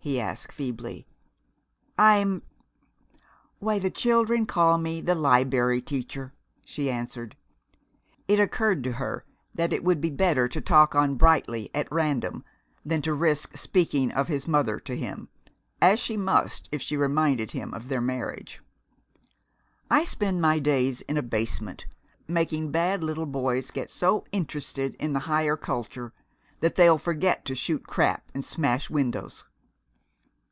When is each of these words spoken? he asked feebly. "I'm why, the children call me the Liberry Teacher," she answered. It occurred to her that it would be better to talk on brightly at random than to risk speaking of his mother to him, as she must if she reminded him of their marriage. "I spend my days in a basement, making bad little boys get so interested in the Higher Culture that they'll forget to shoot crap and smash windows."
he 0.00 0.18
asked 0.18 0.50
feebly. 0.52 1.06
"I'm 1.98 2.40
why, 3.58 3.78
the 3.78 3.90
children 3.90 4.46
call 4.46 4.78
me 4.78 5.02
the 5.02 5.14
Liberry 5.14 5.82
Teacher," 5.82 6.32
she 6.64 6.90
answered. 6.90 7.36
It 8.26 8.40
occurred 8.40 8.82
to 8.84 8.92
her 8.92 9.26
that 9.54 9.70
it 9.70 9.84
would 9.84 10.00
be 10.00 10.08
better 10.08 10.48
to 10.48 10.62
talk 10.62 10.94
on 10.94 11.16
brightly 11.16 11.68
at 11.74 11.92
random 11.92 12.42
than 12.86 13.02
to 13.02 13.12
risk 13.12 13.54
speaking 13.58 14.10
of 14.12 14.28
his 14.28 14.48
mother 14.48 14.80
to 14.80 14.96
him, 14.96 15.28
as 15.78 15.98
she 16.00 16.16
must 16.16 16.70
if 16.72 16.80
she 16.80 16.96
reminded 16.96 17.50
him 17.50 17.74
of 17.74 17.88
their 17.88 18.00
marriage. 18.00 18.62
"I 19.90 20.04
spend 20.06 20.40
my 20.40 20.58
days 20.58 21.02
in 21.02 21.18
a 21.18 21.22
basement, 21.22 21.84
making 22.26 22.70
bad 22.70 23.04
little 23.04 23.26
boys 23.26 23.70
get 23.70 23.90
so 23.90 24.24
interested 24.32 24.94
in 24.94 25.12
the 25.12 25.20
Higher 25.28 25.58
Culture 25.58 26.14
that 26.60 26.76
they'll 26.76 26.96
forget 26.96 27.44
to 27.44 27.54
shoot 27.54 27.86
crap 27.86 28.30
and 28.32 28.42
smash 28.42 28.88
windows." 28.88 29.44